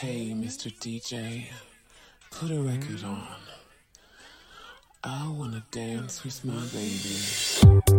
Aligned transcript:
Hey, 0.00 0.32
Mr. 0.32 0.72
DJ, 0.72 1.46
put 2.30 2.52
a 2.52 2.60
record 2.60 3.02
on. 3.02 3.26
I 5.02 5.28
wanna 5.28 5.64
dance 5.72 6.22
with 6.22 6.44
my 6.44 6.64
baby. 6.72 7.97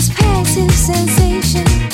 this 0.00 0.08
passive 0.10 0.70
sensation. 0.70 1.89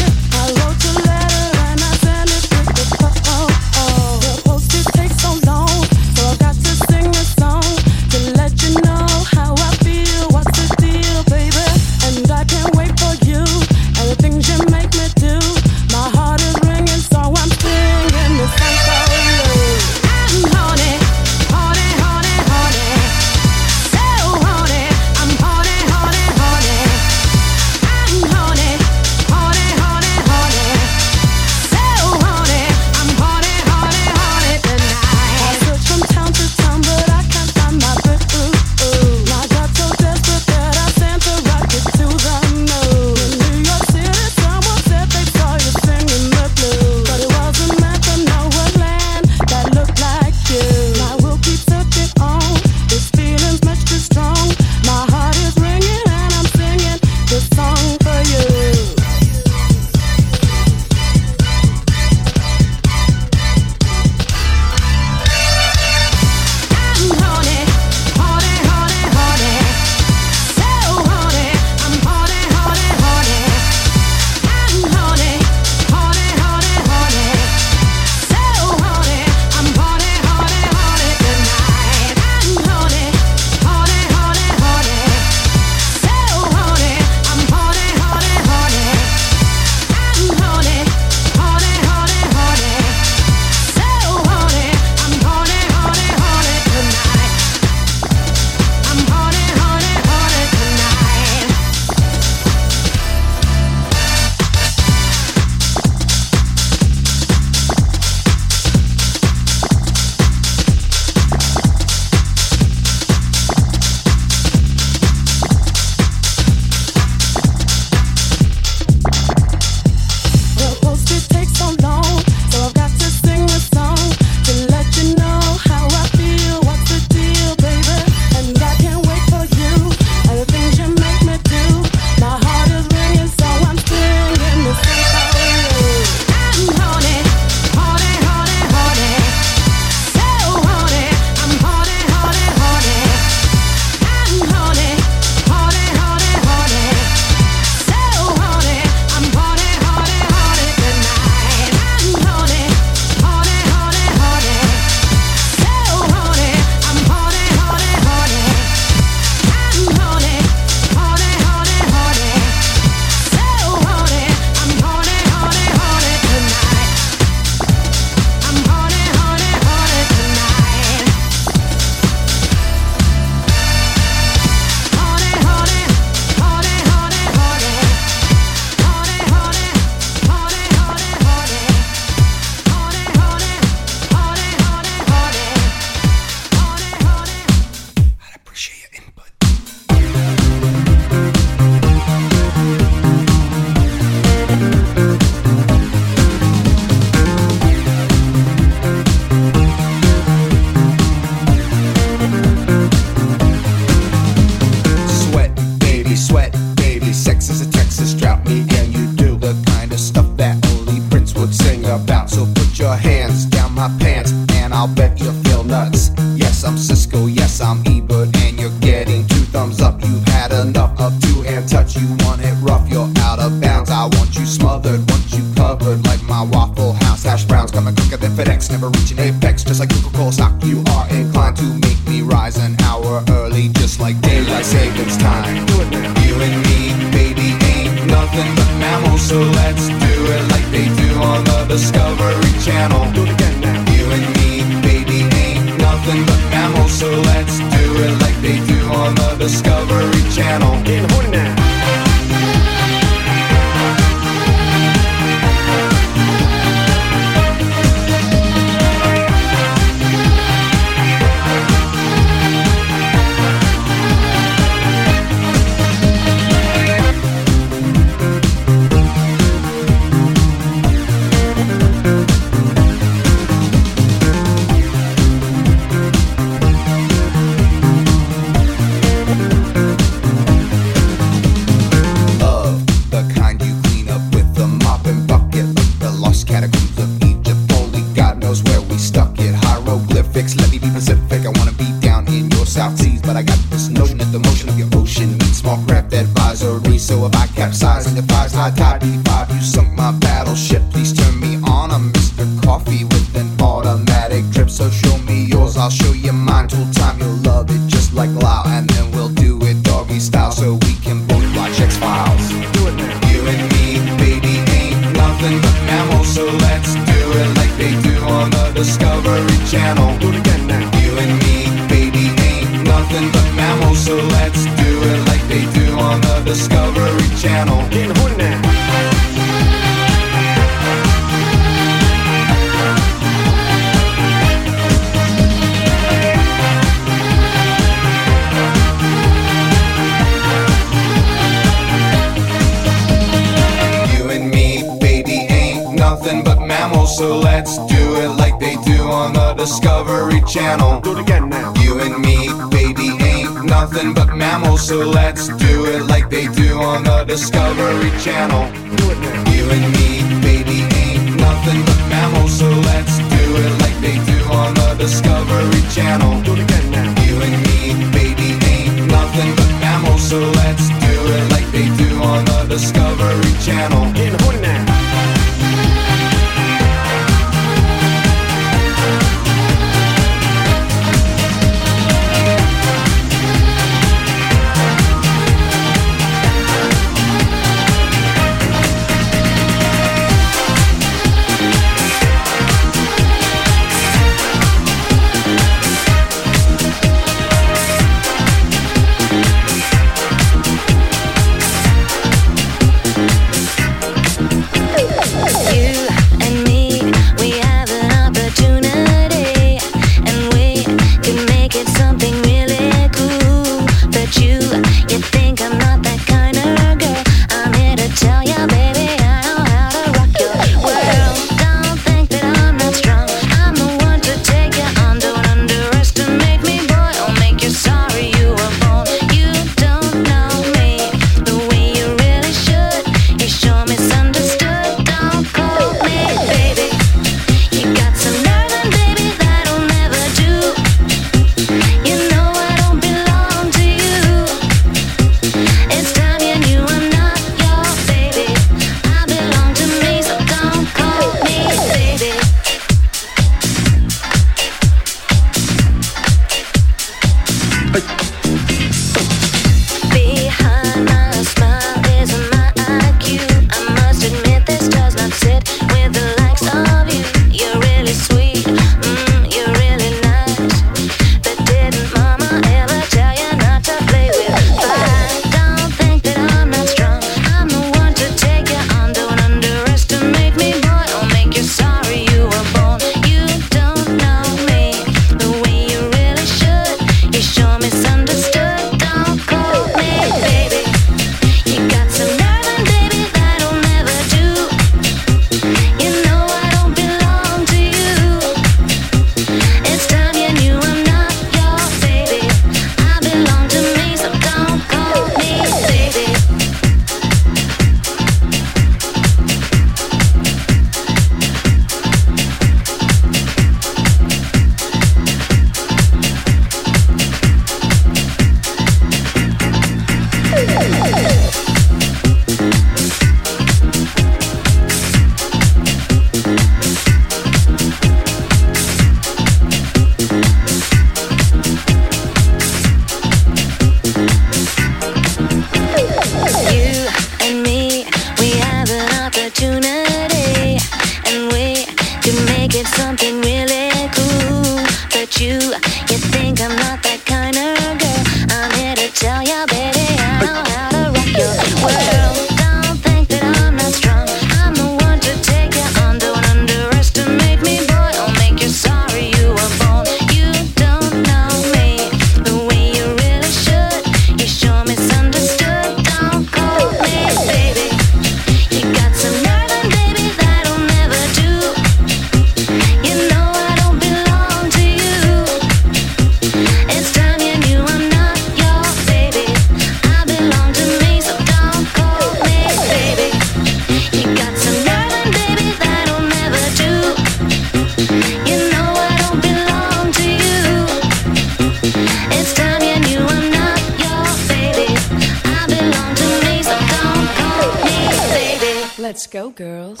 Let's 599.12 599.26
go, 599.26 599.50
girls. 599.50 600.00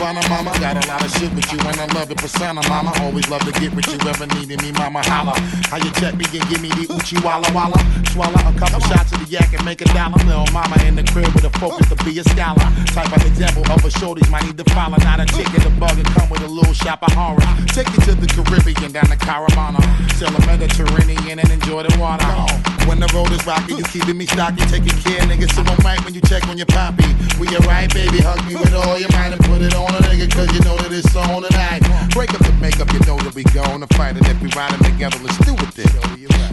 Copacabana, 0.00 0.28
mama. 0.30 0.50
Got 0.58 0.84
a 0.84 0.88
lot 0.88 1.04
of 1.04 1.10
shit 1.12 1.32
with 1.34 1.52
you, 1.52 1.58
and 1.58 1.76
I 1.78 1.86
love 1.92 2.10
it 2.10 2.16
persona, 2.16 2.60
mama. 2.68 2.92
Always 3.00 3.28
love 3.28 3.44
to 3.44 3.52
get 3.60 3.74
with 3.74 3.86
you, 3.86 3.98
ever 4.08 4.26
needed 4.26 4.62
me, 4.62 4.72
mama. 4.72 5.02
Holla. 5.04 5.38
How 5.68 5.76
you 5.76 5.90
check 6.00 6.16
me 6.16 6.24
and 6.32 6.48
give 6.48 6.62
me 6.62 6.68
the 6.70 6.88
Uchi 6.88 7.20
Walla 7.20 7.46
Walla? 7.52 7.78
Swallow 8.08 8.40
a 8.40 8.52
couple 8.58 8.80
shots 8.80 9.12
of 9.12 9.20
the 9.20 9.26
yak 9.28 9.52
and 9.52 9.64
make 9.64 9.80
a 9.80 9.84
dollar. 9.92 10.16
Little 10.24 10.48
mama 10.52 10.76
in 10.84 10.96
the 10.96 11.04
crib 11.04 11.32
with 11.34 11.44
a 11.44 11.50
focus 11.58 11.88
to 11.90 11.96
be 12.04 12.18
a 12.18 12.24
scholar. 12.24 12.64
Type 12.96 13.12
of 13.14 13.24
example 13.26 13.64
of 13.70 13.84
a 13.84 13.90
shorties 14.00 14.30
might 14.30 14.44
need 14.44 14.56
to 14.56 14.64
follow. 14.72 14.96
Not 15.04 15.20
a 15.20 15.26
chick 15.26 15.52
in 15.52 15.62
the 15.62 15.72
bug 15.78 15.96
and 15.96 16.06
come 16.16 16.30
with 16.30 16.42
a 16.42 16.48
little 16.48 16.74
shop 16.74 17.02
of 17.02 17.12
horror. 17.12 17.44
Take 17.68 17.88
you 17.92 18.00
to 18.08 18.14
the 18.14 18.26
Caribbean, 18.26 18.92
down 18.92 19.08
to 19.12 19.16
Caravana. 19.16 19.80
Sail 20.16 20.30
the 20.30 20.40
Mediterranean 20.46 21.38
and 21.38 21.50
enjoy 21.50 21.82
the 21.82 21.92
water. 22.00 22.69
When 22.88 23.00
the 23.00 23.08
road 23.14 23.30
is 23.32 23.44
rocky, 23.46 23.74
you 23.74 23.84
keeping 23.84 24.16
me 24.18 24.26
stocky, 24.26 24.64
taking 24.66 24.96
care, 25.04 25.20
nigga. 25.26 25.50
So 25.52 25.62
I'm 25.62 25.78
right 25.84 26.02
when 26.04 26.14
you 26.14 26.20
check 26.22 26.46
on 26.48 26.56
your 26.56 26.66
poppy. 26.66 27.06
We 27.38 27.48
alright, 27.56 27.92
baby, 27.92 28.18
hug 28.18 28.44
me 28.46 28.56
with 28.56 28.74
all 28.74 28.98
your 28.98 29.10
might 29.12 29.32
and 29.32 29.40
put 29.44 29.62
it 29.62 29.74
on 29.74 29.94
a 29.94 30.00
nigga, 30.08 30.30
cause 30.30 30.52
you 30.52 30.60
know 30.60 30.76
that 30.78 30.92
it's 30.92 31.14
on 31.16 31.42
tonight. 31.42 31.82
Break 32.10 32.34
up 32.34 32.42
the 32.44 32.52
makeup, 32.60 32.92
you 32.92 33.00
know 33.06 33.16
that 33.18 33.34
we 33.34 33.44
gonna 33.44 33.86
fight, 33.98 34.16
it. 34.16 34.26
if 34.28 34.40
we 34.42 34.48
riding 34.56 34.82
together, 34.84 35.18
let's 35.22 35.38
do 35.38 35.54
it 35.54 35.70
then. 35.74 35.90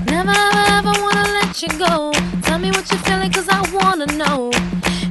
Never 0.05 0.31
ever 0.31 0.63
ever 0.77 0.93
wanna 1.01 1.27
let 1.39 1.61
you 1.61 1.69
go. 1.77 2.11
Tell 2.43 2.59
me 2.59 2.71
what 2.71 2.89
you're 2.91 3.01
feeling, 3.03 3.31
cause 3.31 3.49
I 3.49 3.61
wanna 3.73 4.07
know. 4.17 4.51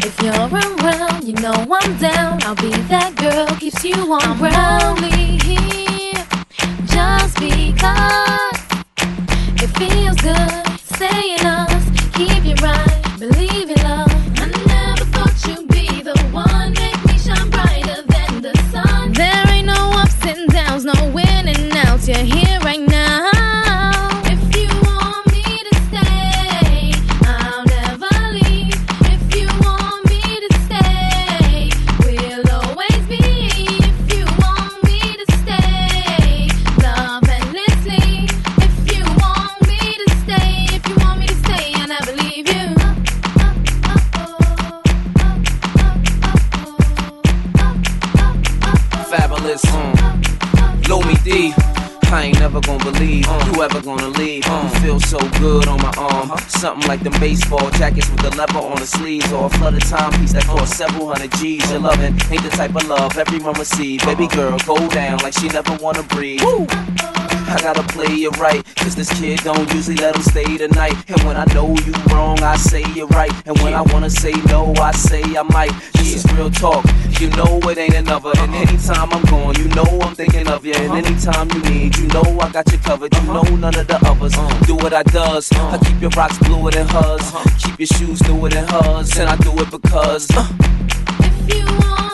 If 0.01 0.21
you're 0.23 0.35
around, 0.35 1.25
you 1.25 1.35
know 1.35 1.67
I'm 1.71 1.97
down. 1.99 2.43
I'll 2.45 2.55
be 2.55 2.71
that 2.93 3.17
girl, 3.17 3.47
keeps 3.59 3.85
you 3.85 3.95
on 4.13 4.23
I'm 4.23 4.39
ground. 4.39 4.99
only 4.99 5.39
here 5.39 6.25
just 6.87 7.39
because 7.39 8.59
it 9.63 9.71
feels 9.77 10.17
good. 10.21 10.66
Saying 11.11 11.47
us, 11.47 11.85
keep 12.15 12.45
you 12.45 12.55
right, 12.57 13.03
believe 13.19 13.71
in 13.71 13.81
love. 13.85 14.11
I 14.41 14.47
never 14.67 15.05
thought 15.15 15.37
you'd 15.47 15.69
be 15.69 16.03
the 16.03 16.19
one, 16.33 16.73
make 16.73 17.01
me 17.07 17.17
shine 17.19 17.49
brighter 17.49 18.03
than 18.03 18.43
the 18.43 18.53
sun. 18.73 19.13
There 19.13 19.45
ain't 19.49 19.67
no 19.67 19.93
ups 20.03 20.25
and 20.27 20.49
downs, 20.49 20.85
no 20.85 20.95
winning 21.11 21.71
outs. 21.77 22.09
You're 22.09 22.19
here 22.19 22.56
Something 56.67 56.89
like 56.89 56.99
them 56.99 57.13
baseball 57.21 57.71
jackets 57.79 58.11
with 58.11 58.23
the 58.23 58.37
leather 58.37 58.59
on 58.59 58.75
the 58.75 58.87
sleeves, 58.89 59.31
or 59.31 59.47
a 59.47 59.49
flooded 59.51 59.83
timepiece 59.83 60.33
that 60.33 60.43
cost 60.47 60.77
several 60.77 61.07
hundred 61.07 61.31
G's. 61.39 61.71
Your 61.71 61.79
loving 61.79 62.19
ain't 62.29 62.43
the 62.43 62.51
type 62.51 62.75
of 62.75 62.89
love 62.89 63.17
everyone 63.17 63.55
receive. 63.55 64.05
Baby 64.05 64.27
girl, 64.27 64.59
go 64.67 64.77
down 64.89 65.19
like 65.19 65.35
she 65.35 65.47
never 65.47 65.77
wanna 65.81 66.03
breathe. 66.03 66.41
I 67.49 67.61
gotta 67.61 67.83
play 67.83 68.13
it 68.27 68.37
right, 68.39 68.65
cause 68.77 68.95
this 68.95 69.09
kid 69.19 69.41
don't 69.41 69.73
usually 69.73 69.97
let 69.97 70.17
him 70.17 70.23
stay 70.23 70.59
tonight. 70.59 70.95
And 71.09 71.21
when 71.23 71.37
I 71.37 71.45
know 71.55 71.75
you 71.85 71.93
wrong, 72.13 72.43
I 72.43 72.57
say 72.57 72.85
you're 72.95 73.07
right. 73.09 73.33
And 73.47 73.59
when 73.61 73.75
I 73.75 73.83
wanna 73.83 74.11
say 74.11 74.33
no, 74.47 74.75
I 74.77 74.93
say 74.93 75.23
I 75.23 75.43
might. 75.43 75.73
This 75.95 76.25
is 76.25 76.33
real 76.33 76.51
talk, 76.51 76.85
you 77.21 77.31
know 77.31 77.59
it 77.71 77.79
ain't 77.79 77.95
another. 77.95 78.31
And 78.39 78.51
uh-huh. 78.51 78.65
anytime 78.69 79.13
I'm 79.13 79.25
gone, 79.25 79.55
you 79.57 79.69
know 79.69 79.87
I'm 80.03 80.15
thinking 80.15 80.49
of 80.49 80.65
you. 80.65 80.75
And 80.75 80.93
uh-huh. 80.93 81.07
anytime 81.07 81.51
you 81.51 81.63
need, 81.71 81.97
you 81.97 82.07
know 82.09 82.39
I 82.41 82.51
got 82.51 82.71
you 82.73 82.79
covered. 82.79 83.15
You 83.15 83.21
uh-huh. 83.21 83.43
know 83.43 83.57
none 83.57 83.77
of 83.79 83.87
the 83.87 83.99
others 84.07 84.35
do 84.67 84.75
what 84.77 84.93
I 84.93 85.03
does. 85.05 85.51
I 85.53 85.79
keep 85.79 86.01
your 86.01 86.11
rocks 86.11 86.39
bluer 86.39 86.71
than 86.71 86.89
hers, 86.89 87.33
keep 87.63 87.79
your 87.79 87.87
shoes 87.87 88.23
newer 88.29 88.49
than 88.49 88.67
hers. 88.69 89.17
And 89.19 89.29
I 89.29 89.37
do 89.37 89.53
it 89.61 89.71
because. 89.71 90.29
Uh, 90.31 90.49
If 91.49 91.55
you 91.55 91.65
want 91.65 92.06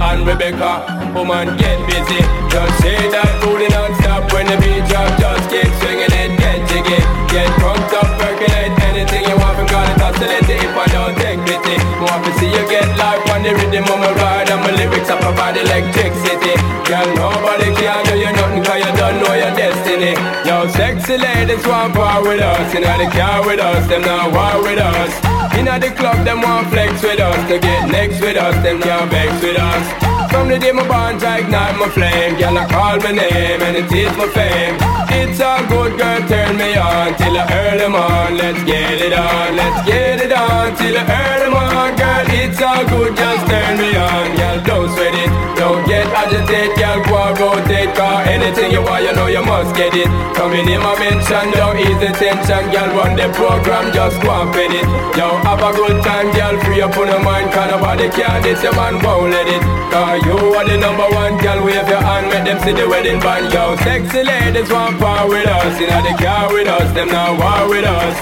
and 0.00 0.26
Rebecca. 0.26 0.84
Woman, 1.14 1.56
get 1.56 1.78
busy. 1.88 2.20
Just 2.52 2.74
say 2.80 2.96
that 3.12 3.30
booty 3.40 3.68
non-stop 3.72 4.32
when 4.32 4.46
the 4.46 4.56
beat 4.60 4.84
drop. 4.88 5.08
Just 5.16 5.48
keep 5.48 5.68
swinging 5.80 6.12
it, 6.12 6.30
get 6.36 6.60
jiggy. 6.68 7.00
Get 7.32 7.48
drunk 7.60 7.84
up, 7.96 8.08
percolate 8.20 8.72
anything 8.88 9.24
you 9.24 9.36
want. 9.40 9.56
From 9.56 9.66
God, 9.66 9.88
it's 9.92 10.02
oscillate 10.02 10.48
if 10.48 10.76
I 10.76 10.86
don't 10.92 11.16
take 11.16 11.40
pity. 11.48 11.76
Want 12.00 12.24
to 12.24 12.30
see 12.38 12.50
you 12.52 12.64
get 12.68 12.86
life 13.00 13.24
on 13.32 13.42
the 13.42 13.52
rhythm 13.56 13.88
of 13.88 13.98
my 14.00 14.12
ride. 14.20 14.48
And 14.52 14.60
my 14.60 14.72
lyrics 14.76 15.08
up 15.08 15.20
provide 15.20 15.56
electricity. 15.56 16.54
Girl, 16.84 17.08
nobody 17.16 17.72
can 17.74 18.00
do 18.06 18.14
you 18.20 18.30
nothing 18.30 18.62
cause 18.62 18.80
you 18.80 18.92
don't 18.94 19.16
know 19.20 19.34
your 19.34 19.52
destiny. 19.56 20.12
Yo, 20.44 20.68
sexy 20.70 21.16
ladies 21.16 21.64
want 21.66 21.94
part 21.94 22.22
with 22.22 22.40
us. 22.40 22.72
You 22.72 22.80
know 22.80 22.94
they 22.98 23.10
care 23.10 23.42
with 23.42 23.60
us, 23.60 23.88
them 23.88 24.02
not 24.02 24.30
war 24.32 24.62
with 24.62 24.78
us. 24.78 25.45
Inna 25.58 25.78
the 25.78 25.90
club, 25.90 26.24
them 26.24 26.42
want 26.42 26.68
flex 26.68 27.02
with 27.02 27.20
us. 27.20 27.48
To 27.48 27.58
get 27.58 27.88
next 27.90 28.20
with 28.20 28.36
us, 28.36 28.54
them 28.62 28.80
can't 28.80 29.10
vex 29.10 29.32
with 29.42 29.58
us. 29.58 29.86
From 30.30 30.48
the 30.48 30.58
day 30.58 30.72
my 30.72 30.86
bond, 30.86 31.22
I 31.24 31.38
ignite 31.38 31.76
my 31.78 31.88
flame. 31.88 32.36
Girl, 32.38 32.58
I 32.58 32.66
call 32.68 32.98
my 33.00 33.12
name 33.12 33.62
and 33.62 33.76
it 33.76 33.90
is 33.90 34.14
my 34.16 34.28
fame. 34.28 34.76
It's 35.08 35.40
a 35.40 35.64
good 35.68 35.96
girl, 35.96 36.20
turn 36.28 36.56
me 36.58 36.76
on 36.76 37.16
till 37.16 37.36
I 37.38 37.44
early 37.62 37.88
morn. 37.88 38.36
Let's 38.36 38.62
get 38.64 39.00
it 39.00 39.14
on, 39.14 39.56
let's 39.56 39.88
get 39.88 40.20
it 40.20 40.32
on 40.32 40.76
till 40.76 40.96
I 40.98 41.04
early 41.08 41.50
morn. 41.56 41.96
Girl, 41.96 42.26
it's 42.28 42.60
all 42.60 42.84
good, 42.84 43.16
just 43.16 43.46
turn 43.48 43.78
me 43.78 43.96
on. 43.96 44.36
Girl, 44.36 44.58
don't 44.68 44.90
sweat 44.94 45.14
it, 45.14 45.30
get 45.86 46.06
agitated. 46.10 46.74
Girl, 46.76 47.00
go 47.06 47.16
and 47.16 47.38
rotate, 47.38 47.94
cause 47.94 48.26
anything 48.26 48.70
you 48.74 48.82
want, 48.82 49.02
you 49.06 49.14
know 49.14 49.26
you 49.30 49.42
must 49.42 49.74
get 49.78 49.94
it. 49.94 50.10
Coming 50.34 50.68
in 50.68 50.82
my 50.82 50.98
mention, 50.98 51.54
don't 51.54 51.78
the 51.78 52.10
tension. 52.18 52.62
Girl, 52.74 52.90
run 52.98 53.16
the 53.16 53.30
program, 53.32 53.94
just 53.94 54.20
go 54.20 54.30
and 54.42 54.50
fit 54.52 54.74
it. 54.74 54.86
Yo, 55.16 55.30
have 55.46 55.62
a 55.62 55.70
good 55.72 56.02
time, 56.02 56.28
girl, 56.34 56.54
free 56.66 56.82
up 56.82 56.96
on 56.98 57.08
your 57.08 57.22
mind. 57.22 57.48
Cause 57.54 57.70
nobody 57.70 58.10
can 58.10 58.42
this, 58.42 58.62
your 58.62 58.74
man 58.74 59.00
won't 59.00 59.30
let 59.30 59.46
it. 59.46 59.62
Cause 59.94 60.20
you 60.26 60.36
are 60.58 60.66
the 60.66 60.76
number 60.76 61.08
one, 61.14 61.38
girl, 61.38 61.64
wave 61.64 61.88
your 61.88 62.02
hand, 62.02 62.28
make 62.28 62.44
them 62.44 62.58
see 62.60 62.74
the 62.74 62.86
wedding 62.88 63.20
band. 63.20 63.52
Yo, 63.54 63.76
sexy 63.86 64.22
ladies 64.22 64.68
want 64.68 64.98
part 64.98 65.28
with 65.28 65.46
us. 65.46 65.80
Inna 65.80 66.02
the 66.02 66.14
car 66.18 66.52
with 66.52 66.68
us, 66.68 66.92
them 66.92 67.08
now 67.08 67.32
war 67.38 67.70
with 67.70 67.86
us. 67.86 68.14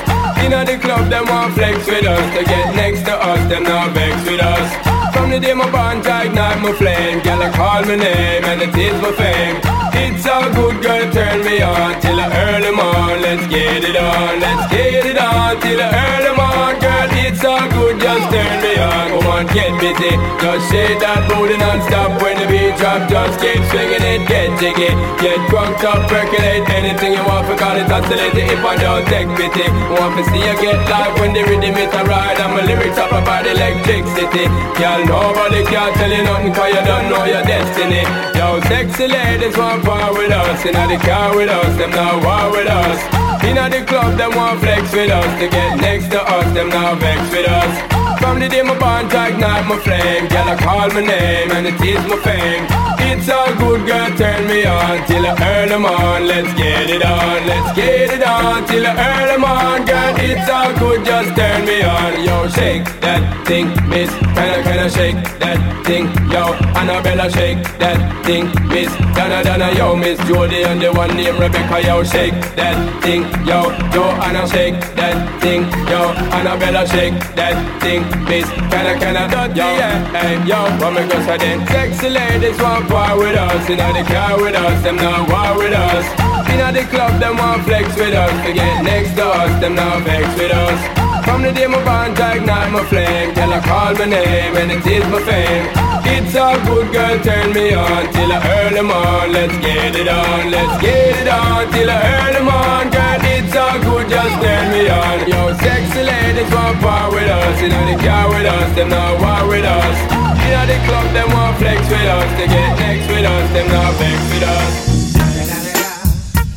Inna 0.45 0.65
the 0.65 0.77
club, 0.79 1.09
them 1.09 1.25
want 1.27 1.55
flex 1.55 1.87
with 1.87 2.05
us. 2.05 2.25
To 2.37 2.45
get 2.45 2.75
next 2.77 3.05
to 3.09 3.15
us, 3.17 3.41
them 3.49 3.65
now 3.65 3.89
vex 3.93 4.15
with 4.29 4.41
us. 4.41 4.93
From 5.15 5.31
the 5.31 5.39
day 5.39 5.55
my 5.55 5.71
bond, 5.71 6.07
I 6.07 6.25
ignite 6.27 6.61
my 6.61 6.73
flame. 6.73 7.21
Girl, 7.23 7.41
I 7.41 7.51
call 7.51 7.83
my 7.87 7.97
name 7.97 8.45
and 8.51 8.61
it 8.67 8.75
is 8.77 9.01
my 9.01 9.12
fame. 9.12 9.57
It's 9.95 10.27
all 10.27 10.51
good, 10.59 10.83
girl, 10.83 11.05
turn 11.12 11.45
me 11.45 11.62
on 11.62 12.01
till 12.01 12.17
the 12.17 12.29
early 12.47 12.73
morn. 12.75 13.23
Let's 13.23 13.47
get 13.47 13.85
it 13.85 13.97
on, 13.97 14.41
let's 14.41 14.65
get 14.75 15.07
it 15.07 15.19
on 15.19 15.61
till 15.61 15.79
the 15.79 15.89
early 16.07 16.33
morn, 16.41 16.75
girl. 16.83 17.09
It's 17.25 17.45
all 17.45 17.69
good, 17.71 17.84
just 18.15 18.31
turn 18.31 18.55
me 18.62 18.75
on. 18.79 19.07
Come 19.11 19.27
on, 19.27 19.45
get 19.51 19.75
busy, 19.83 20.15
just 20.39 20.71
shake 20.71 20.99
that 21.03 21.27
booty 21.27 21.59
non-stop 21.59 22.23
when 22.23 22.39
the 22.39 22.47
beat 22.47 22.75
drop. 22.79 23.11
Just 23.11 23.43
keep 23.43 23.59
swinging 23.71 24.05
it, 24.05 24.23
get 24.31 24.55
jiggy, 24.61 24.91
get 25.19 25.39
drunk 25.51 25.83
up, 25.83 26.07
percolate 26.07 26.67
anything 26.71 27.19
you 27.19 27.25
want. 27.27 27.47
For 27.47 27.59
call 27.59 27.75
it 27.75 27.91
oscillate 27.91 28.39
if 28.39 28.62
I 28.62 28.75
don't 28.79 29.07
take 29.11 29.31
pity. 29.35 29.67
Want 29.99 30.15
to 30.19 30.23
see 30.31 30.43
you 30.43 30.55
get 30.62 30.79
live 30.87 31.15
when 31.19 31.35
the 31.35 31.43
rhythm 31.43 31.75
it 31.75 31.91
a 31.91 32.03
ride 32.07 32.39
and 32.39 32.55
my 32.55 32.62
lyrics 32.62 32.99
up 32.99 33.11
about 33.11 33.47
electricity. 33.47 34.47
Girl, 34.79 35.01
nobody 35.11 35.65
can 35.67 35.91
tell 35.99 36.12
you 36.12 36.23
nothing 36.23 36.53
'cause 36.55 36.71
you 36.71 36.83
don't 36.87 37.07
know 37.11 37.25
your 37.27 37.43
destiny. 37.43 38.03
Yo, 38.39 38.61
sexy 38.71 39.07
ladies 39.09 39.57
want 39.57 39.83
part 39.85 40.15
with 40.15 40.31
us, 40.31 40.65
inna 40.65 40.87
the 40.87 40.99
car 41.03 41.35
with 41.35 41.51
us, 41.51 41.73
them 41.79 41.91
now 41.91 42.19
war 42.23 42.51
with 42.55 42.69
us. 42.69 42.99
Inna 43.43 43.69
the 43.69 43.83
club, 43.85 44.17
them 44.17 44.33
want 44.37 44.61
flex 44.61 44.93
with 44.93 45.11
us. 45.11 45.31
To 45.41 45.47
get 45.49 45.77
next 45.77 46.11
to 46.12 46.21
us, 46.23 46.47
them 46.55 46.69
now 46.71 46.95
vex 46.95 47.21
with 47.31 47.49
us. 47.49 48.03
From 48.25 48.41
the 48.41 48.49
day 48.49 48.62
my 48.62 48.79
bond, 48.79 49.12
I 49.12 49.29
ignite 49.29 49.66
my 49.66 49.79
flame. 49.81 50.29
Girl, 50.29 50.49
I 50.49 50.57
call 50.57 50.89
my 50.89 51.03
name 51.03 51.51
and 51.53 51.66
it 51.66 51.79
is 51.83 52.03
my 52.09 52.16
fame. 52.25 52.93
It's 53.11 53.28
all 53.28 53.55
good, 53.57 53.86
girl, 53.86 54.11
turn 54.16 54.46
me 54.46 54.64
on 54.64 55.07
till 55.07 55.26
I 55.26 55.34
early 55.55 55.78
morn. 55.78 56.26
Let's 56.26 56.52
get 56.55 56.90
it 56.90 57.05
on, 57.05 57.46
let's 57.46 57.76
get 57.76 58.11
it 58.12 58.22
on 58.26 58.66
till 58.66 58.86
I 58.86 58.92
early 59.11 59.38
morn, 59.44 59.84
girl. 59.84 60.14
It's 60.18 60.48
all 60.50 60.72
good, 60.78 61.05
just 61.05 61.36
turn 61.36 61.64
me 61.64 61.82
on. 61.82 62.12
Yo, 62.24 62.48
shake 62.48 62.84
that 63.00 63.22
thing, 63.46 63.66
miss. 63.88 64.11
Can 64.36 64.48
I, 64.59 64.62
can 64.62 64.78
I 64.78 64.88
shake 64.88 65.20
that 65.40 65.59
thing? 65.86 66.07
Yo, 66.32 66.52
Annabella, 66.78 67.30
shake 67.30 67.62
that 67.78 67.98
thing, 68.26 68.46
miss. 68.68 68.90
Donna, 69.16 69.44
Donna, 69.44 69.72
yo, 69.72 69.96
miss 69.96 70.18
Jody 70.28 70.62
and 70.64 70.80
the 70.80 70.92
one 70.92 71.14
named 71.16 71.38
Rebecca, 71.38 71.80
yo, 71.86 72.02
shake 72.02 72.34
that 72.57 72.76
thing, 73.02 73.22
yo. 73.46 73.55
yo, 73.55 73.90
Joanna, 73.92 74.48
shake 74.48 74.80
that 74.96 75.16
thing, 75.40 75.62
yo. 75.88 76.11
Annabella, 76.36 76.86
shake 76.86 77.14
that 77.36 77.57
thing, 77.80 78.02
miss. 78.24 78.48
Can 78.72 78.86
I, 78.86 78.98
can 78.98 79.16
I, 79.16 79.46
yo, 79.55 79.64
yeah, 79.78 80.20
hey, 80.20 80.34
yo, 80.48 80.90
me 80.90 81.09
go 81.09 81.20
say 81.26 81.38
then? 81.38 81.66
Sexy 81.68 82.09
ladies 82.09 82.61
want 82.61 82.88
part 82.95 83.18
with 83.18 83.34
us, 83.34 83.68
inna 83.68 83.90
the 83.90 84.05
car 84.07 84.38
with 84.38 84.55
us, 84.55 84.78
them 84.86 84.97
now 84.97 85.26
war 85.26 85.59
with 85.59 85.74
us. 85.74 86.07
Inna 86.53 86.70
the 86.70 86.84
club, 86.86 87.18
them 87.18 87.34
want 87.36 87.66
flex 87.66 87.90
with 87.99 88.14
us. 88.14 88.34
To 88.47 88.53
get 88.55 88.84
next 88.86 89.18
to 89.18 89.26
us, 89.26 89.53
them 89.61 89.74
now 89.74 89.99
vex 90.07 90.22
with 90.38 90.55
us. 90.55 90.78
From 91.26 91.42
the 91.42 91.51
day 91.51 91.66
my 91.66 91.82
bond, 91.82 92.14
ignite 92.14 92.70
my 92.70 92.84
flame. 92.86 93.34
till 93.34 93.53
I 93.53 93.61
call 93.66 93.92
my 93.99 94.07
name 94.07 94.55
and 94.61 94.70
it 94.70 94.86
is 94.86 95.05
my 95.11 95.20
fame. 95.26 95.66
It's 96.14 96.36
all 96.36 96.59
good, 96.68 96.86
girl, 96.95 97.16
turn 97.26 97.53
me 97.53 97.74
on 97.74 98.03
till 98.14 98.30
I 98.30 98.38
earn 98.55 98.72
early 98.78 98.84
morn. 98.86 99.26
Let's 99.34 99.57
get 99.59 99.92
it 100.03 100.09
on, 100.09 100.51
let's 100.55 100.76
get 100.80 101.14
it 101.22 101.28
on 101.28 101.62
till 101.74 101.90
I 101.90 101.99
earn 101.99 102.30
early 102.30 102.42
morn, 102.47 102.86
girl. 102.95 103.20
It's 103.34 103.57
all 103.62 103.78
good, 103.88 104.07
just 104.14 104.36
turn 104.45 104.66
me 104.70 104.82
on. 105.03 105.18
Yo, 105.32 105.40
sexy 105.66 106.03
ladies 106.12 106.51
want 106.55 106.78
part 106.78 107.11
with 107.11 107.26
us, 107.26 107.55
you 107.61 107.68
know 107.74 107.84
the 107.90 107.97
car 108.07 108.28
with 108.30 108.47
us, 108.47 108.70
them 108.76 108.88
now 108.90 109.11
war 109.18 109.42
with 109.51 109.66
us. 109.66 110.14
Inna 110.45 110.66
the 110.66 110.78
club, 110.86 111.07
them 111.12 111.28
want 111.32 111.57
flex 111.59 111.80
with 111.88 112.09
us. 112.16 112.30
They 112.38 112.47
get 112.49 112.78
next 112.78 113.09
with 113.09 113.24
us, 113.24 113.53
them 113.53 113.68
not 113.68 113.95
vex 113.95 114.18
with 114.32 114.42
us. 114.42 114.72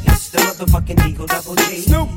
It's 0.05 0.29
the 0.29 0.39
motherfucking 0.39 1.07
Eagle 1.07 1.27
Double 1.27 1.55
G. 1.55 1.81
Snoop 1.81 2.16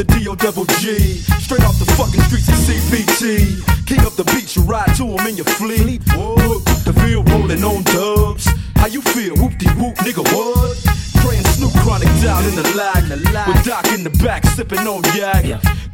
The 0.00 0.16
D.O. 0.16 0.34
double 0.34 0.64
G. 0.80 0.96
Straight 1.44 1.60
off 1.60 1.76
the 1.76 1.84
fucking 1.92 2.24
streets 2.24 2.48
of 2.48 2.56
CPT. 2.64 3.60
King 3.84 4.00
up 4.08 4.16
the 4.16 4.24
beach, 4.32 4.56
you 4.56 4.62
ride 4.62 4.96
to 4.96 5.04
him 5.04 5.20
in 5.28 5.36
your 5.36 5.44
fleet. 5.60 6.00
Look, 6.16 6.64
the 6.88 6.96
field 7.04 7.28
rolling 7.28 7.60
on 7.62 7.84
dubs. 7.84 8.48
How 8.80 8.86
you 8.86 9.02
feel? 9.12 9.36
Whoop 9.36 9.60
de 9.60 9.68
whoop, 9.76 10.00
nigga, 10.00 10.24
what? 10.32 10.72
Praying 11.20 11.44
Snoop 11.52 11.76
Chronic 11.84 12.08
down 12.24 12.48
in 12.48 12.56
the 12.56 12.64
lag. 12.72 13.04
With 13.44 13.60
Doc 13.60 13.92
in 13.92 14.02
the 14.02 14.08
back, 14.24 14.46
sipping 14.56 14.88
on 14.88 15.04
yak. 15.12 15.44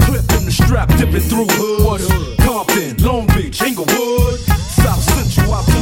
Clip 0.06 0.22
in 0.38 0.46
the 0.46 0.54
strap, 0.54 0.86
dipping 1.02 1.26
through 1.26 1.50
hoods. 1.58 2.06
Compton, 2.46 2.94
Long 3.02 3.26
Beach, 3.34 3.60
Inglewood. 3.60 4.38
South 4.86 5.02
Central 5.02 5.25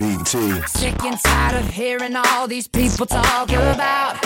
Sick 0.00 1.04
and 1.04 1.20
tired 1.20 1.54
of 1.54 1.70
hearing 1.70 2.16
all 2.16 2.48
these 2.48 2.66
people 2.66 3.06
talk 3.06 3.48
about 3.48 4.16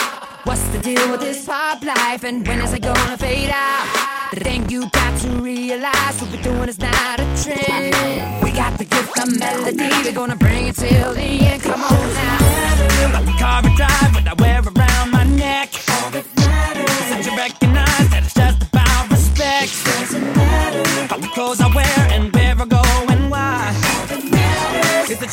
what's 0.45 0.67
the 0.69 0.79
deal 0.79 1.11
with 1.11 1.21
this 1.21 1.45
pop 1.45 1.83
life 1.83 2.25
and 2.25 2.47
when 2.49 2.61
is 2.63 2.73
it 2.73 2.81
gonna 2.81 3.19
fade 3.19 3.51
out? 3.53 4.31
The 4.33 4.41
thing 4.41 4.69
you 4.71 4.89
got 4.89 5.21
to 5.21 5.29
realize 5.29 6.21
what 6.23 6.31
we're 6.33 6.43
doing 6.43 6.71
is 6.71 6.79
not 6.79 7.21
a 7.21 7.25
trend. 7.43 8.43
We 8.43 8.51
got 8.53 8.79
the 8.79 8.87
gift 8.87 9.19
of 9.19 9.39
melody, 9.39 9.91
we're 10.05 10.13
gonna 10.13 10.37
bring 10.37 10.69
it 10.69 10.77
till 10.77 11.13
the 11.13 11.21
end. 11.21 11.63
Come 11.63 11.83
on 11.83 12.15
now. 12.15 13.13
Got 13.13 13.27
the 13.27 13.33
car 13.33 13.61
I 13.63 13.77
drive, 13.77 14.15
what 14.15 14.27
I 14.27 14.35
wear 14.41 14.63
around 14.63 15.11
my 15.11 15.25
neck. 15.25 15.69
All 15.91 16.11
that 16.13 16.25
matters. 16.37 16.91
Since 17.09 17.27
you 17.27 17.37
recognize 17.37 18.09
that 18.09 18.23
it's 18.25 18.33
just 18.33 18.63
about 18.63 19.11
respect. 19.11 19.85
Doesn't 19.85 20.35
matter. 20.35 21.15
All 21.15 21.21
the 21.21 21.29
clothes 21.29 21.61
I 21.61 21.69
wear 21.75 22.18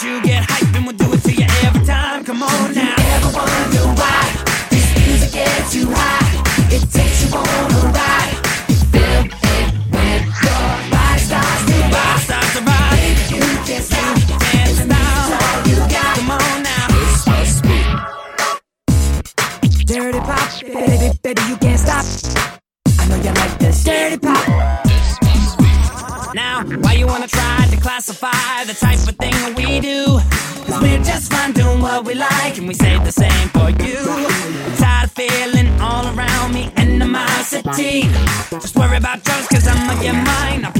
you 0.03 0.21
get 0.23 0.43
hype 0.49 0.75
and 0.75 0.85
we'll 0.85 0.95
do 0.95 1.13
it 1.13 1.14
Just 38.61 38.75
worry 38.75 38.97
about 38.97 39.23
drugs, 39.23 39.47
cause 39.47 39.67
I'm 39.67 39.89
on 39.89 40.03
your 40.03 40.13
mind. 40.13 40.74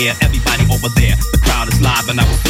here, 0.00 0.14
everybody 0.22 0.64
over 0.72 0.88
there. 0.96 1.16
The 1.32 1.40
crowd 1.44 1.68
is 1.68 1.80
live 1.80 2.08
and 2.08 2.18
I 2.20 2.24
will 2.24 2.49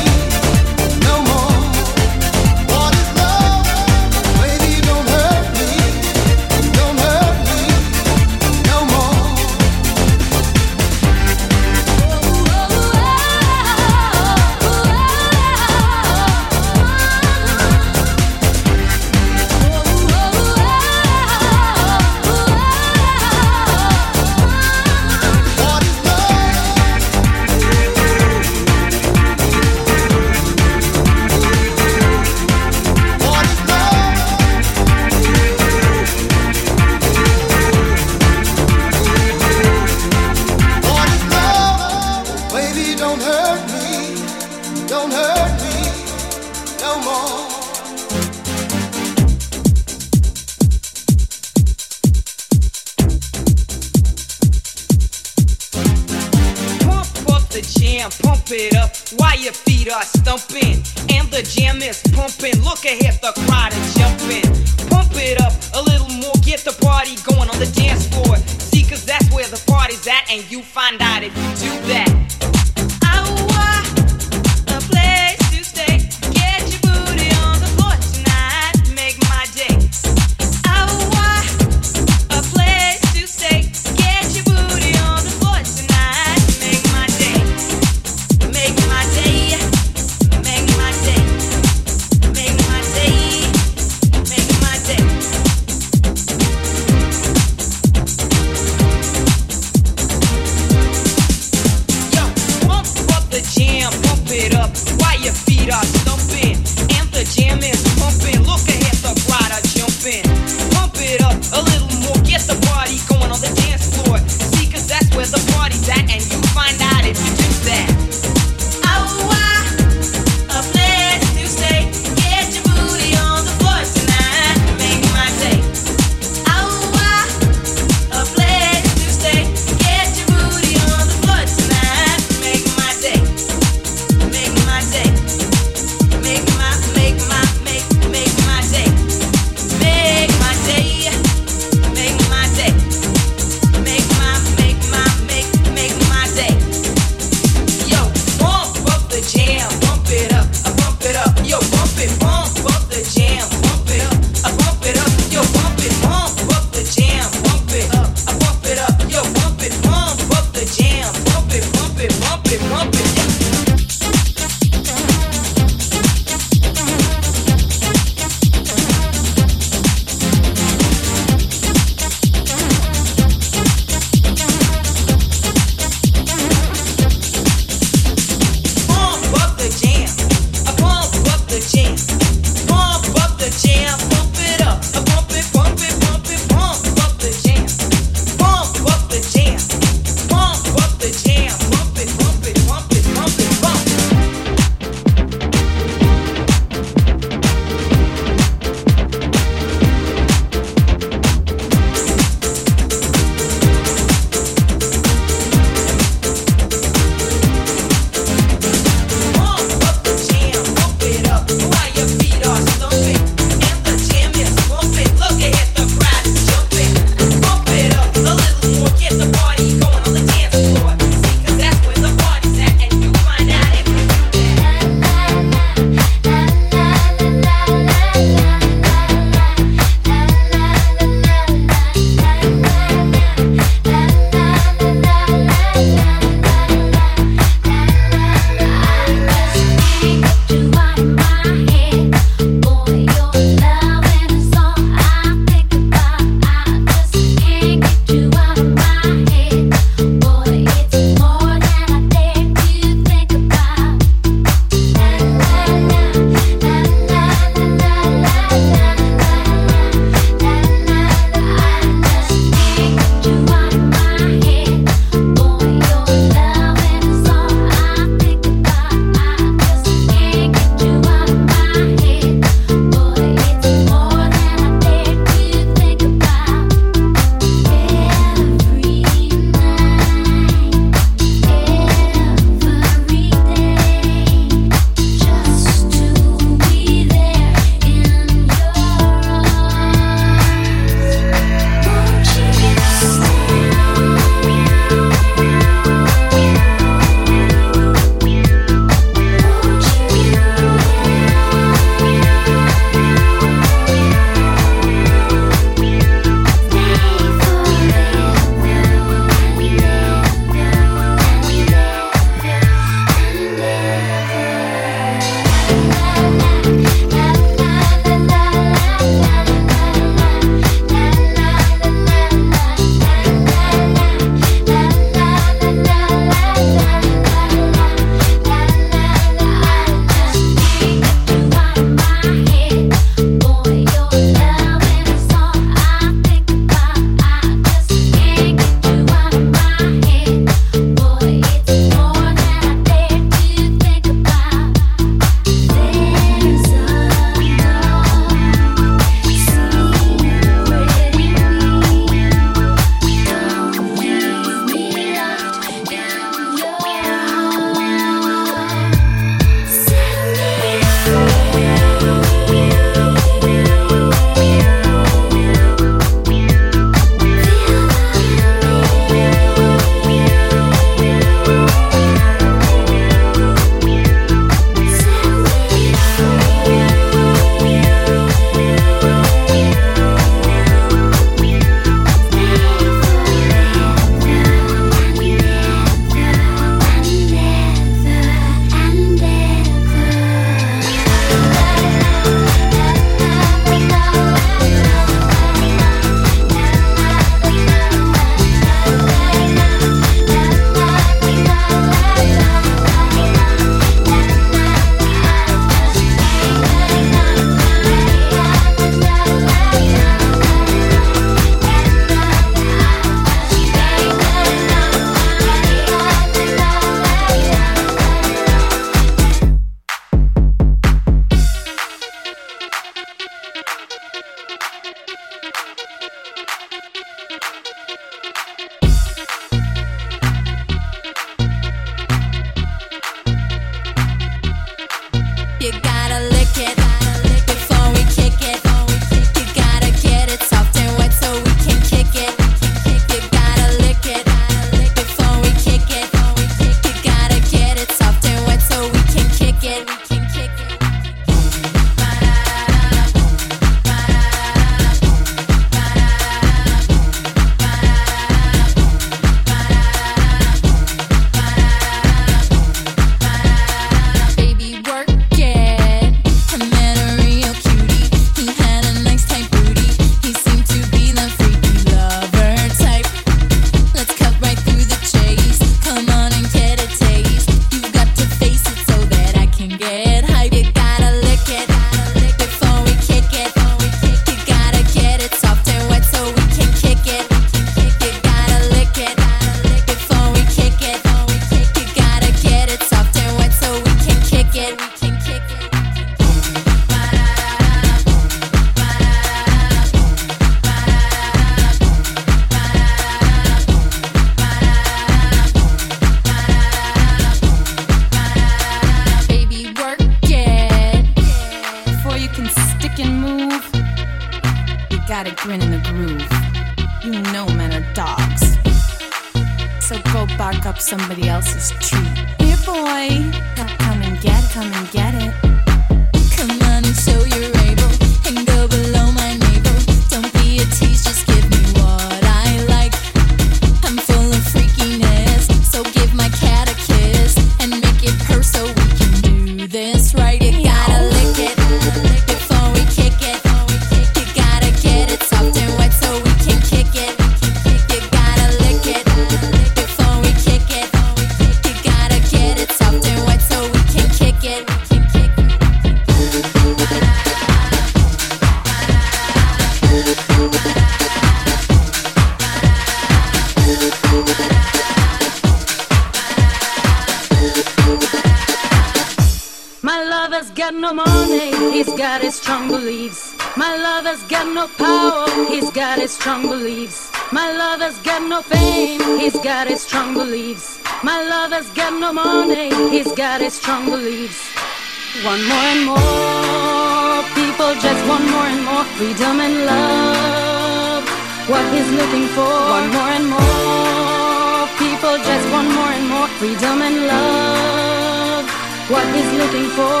One 585.20 585.44
more 585.44 585.68
and 585.76 585.84
more 585.84 587.20
people 587.36 587.74
just 587.76 588.00
want 588.08 588.24
more 588.32 588.48
and 588.48 588.64
more 588.64 588.82
freedom 588.96 589.44
and 589.44 589.66
love. 589.68 591.04
What 591.52 591.68
he's 591.68 591.90
looking 591.92 592.26
for. 592.32 592.48
One 592.48 592.88
more 592.88 593.12
and 593.12 593.28
more 593.28 594.64
people 594.80 595.14
just 595.20 595.46
want 595.52 595.68
more 595.68 595.92
and 595.92 596.08
more 596.08 596.28
freedom 596.40 596.80
and 596.80 596.96
love. 597.12 598.48
What 598.88 599.04
he's 599.12 599.32
looking 599.36 599.68
for. 599.76 600.00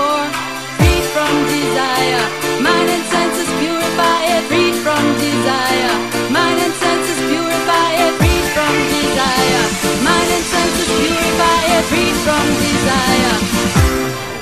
Free 0.80 1.00
from 1.12 1.32
desire, 1.44 2.24
mind 2.64 2.88
and 2.88 3.04
senses 3.12 3.52
purify 3.60 4.20
it. 4.32 4.42
Free 4.48 4.72
from 4.80 5.04
desire, 5.20 5.92
mind 6.32 6.56
and 6.56 6.72
senses 6.72 7.20
purify 7.28 7.90
it. 8.00 8.12
Free 8.16 8.42
from 8.56 8.74
desire, 8.96 9.64
mind 10.08 10.30
and 10.40 10.44
senses 10.56 10.88
purify 10.88 11.60
it. 11.76 11.84
Free 11.92 12.12
from 12.24 12.44
desire 12.64 14.01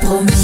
promis. 0.00 0.39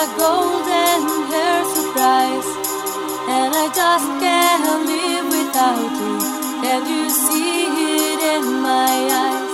a 0.00 0.06
golden 0.16 1.00
hair 1.28 1.60
surprise, 1.76 2.48
and 3.36 3.52
I 3.52 3.66
just 3.80 4.08
can't 4.22 4.64
live 4.88 5.26
without 5.28 5.92
you. 6.00 6.16
Can 6.64 6.82
you 6.88 7.10
see 7.10 7.68
it 8.08 8.20
in 8.34 8.62
my 8.62 8.96
eyes? 9.24 9.52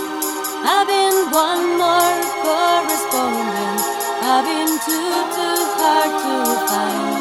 I've 0.74 0.86
been 0.86 1.18
one 1.35 1.66
more 1.82 2.18
correspondent. 2.47 3.81
I've 4.23 4.44
been 4.47 4.73
too 4.86 5.14
too 5.35 5.60
hard 5.82 6.12
to 6.23 6.36
find, 6.70 7.14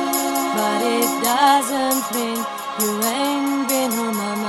but 0.58 0.80
it 0.98 1.10
doesn't 1.26 2.06
mean 2.14 2.40
you 2.80 2.92
ain't 3.10 3.68
been 3.70 3.92
on 4.06 4.14
my 4.16 4.36
mind. 4.36 4.45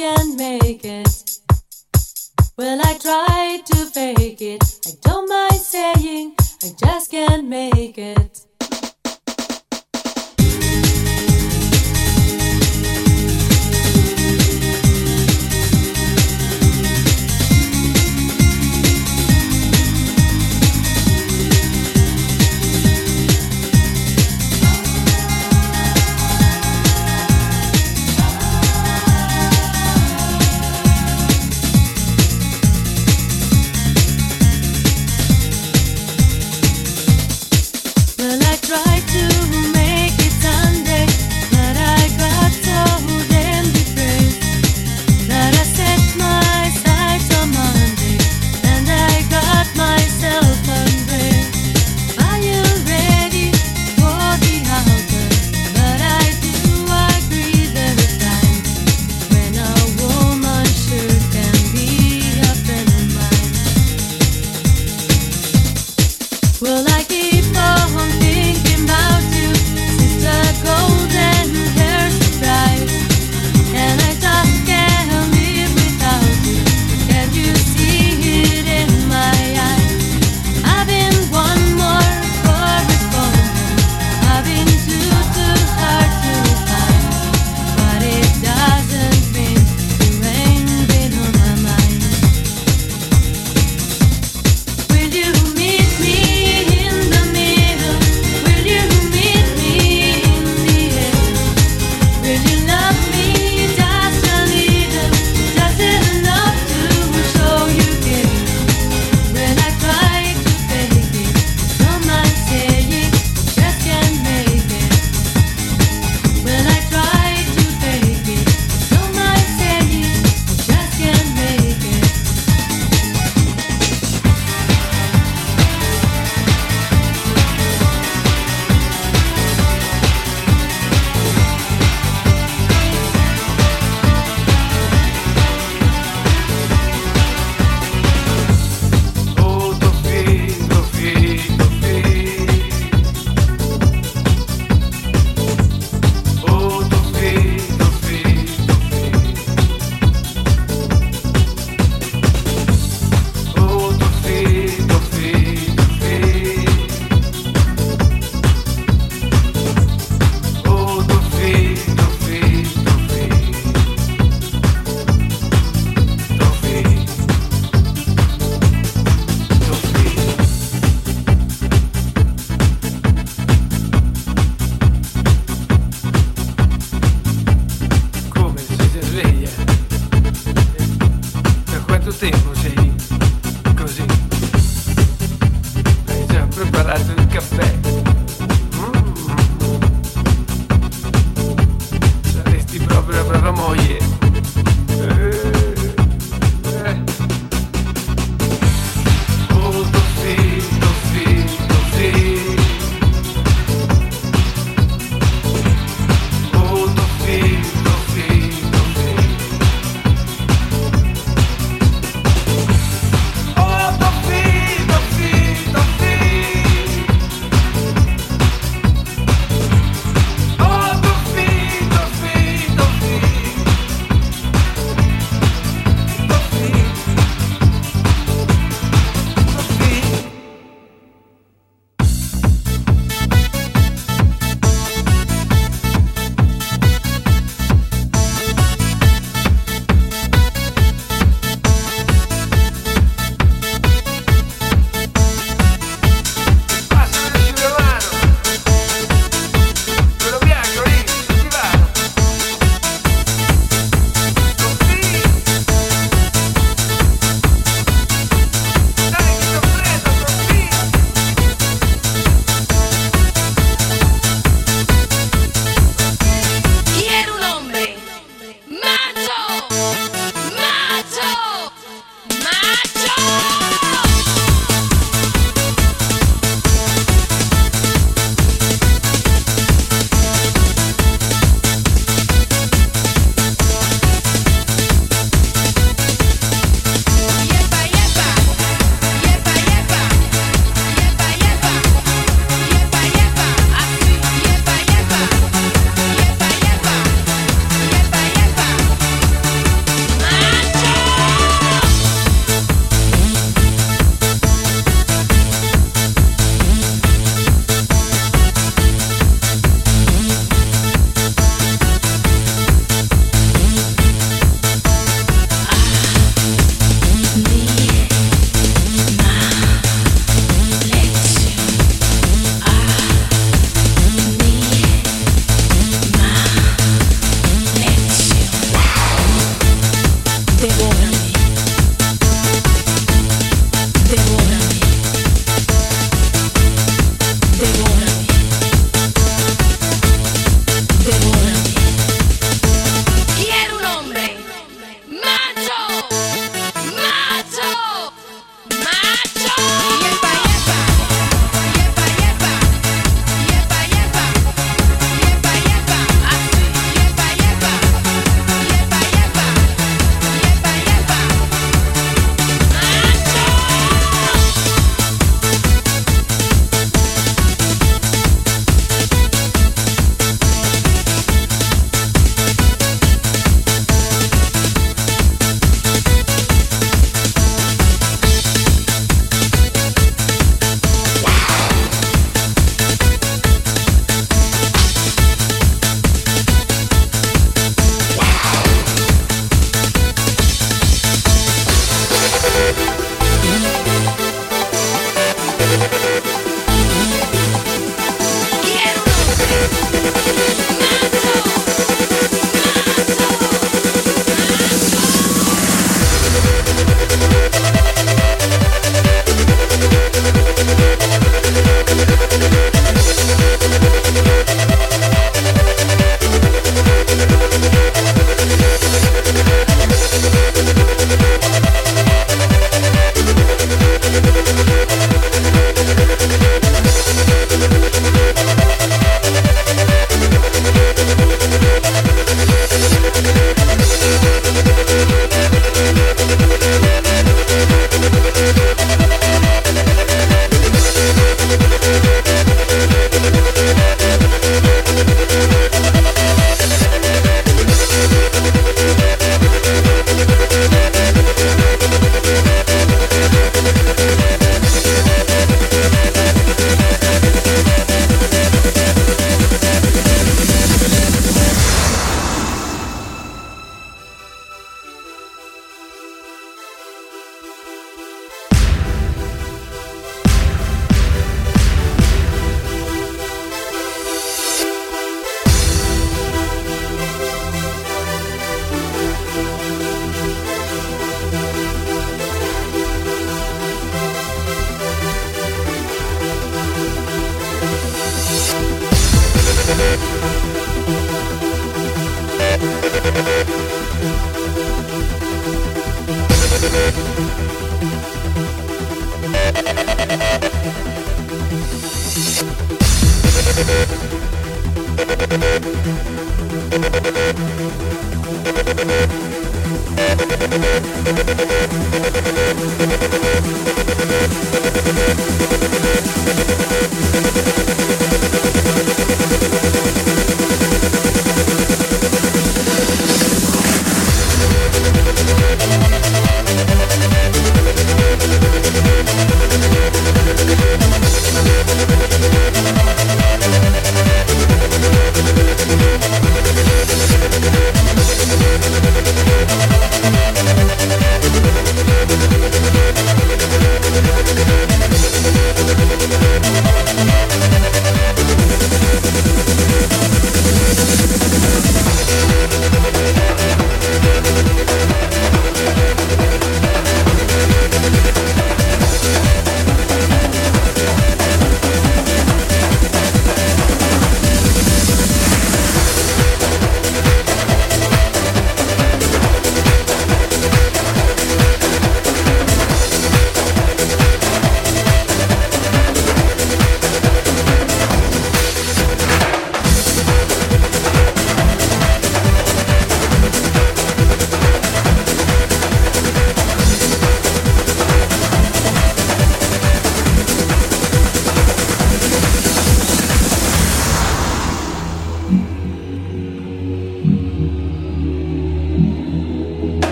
can 0.00 0.34
make 0.36 0.82
it. 0.82 1.40
Well, 2.56 2.80
I 2.82 2.96
tried 2.96 3.66
to 3.66 3.76
fake 3.84 4.40
it. 4.40 4.64
I 4.86 4.92
don't 5.02 5.28
mind 5.28 5.60
saying 5.60 6.36
I 6.64 6.70
just 6.82 7.10
can't 7.10 7.46
make 7.46 7.98
it. 7.98 8.49